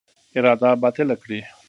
اراده 0.37 0.69
باطله 0.83 1.15
کړي. 1.21 1.39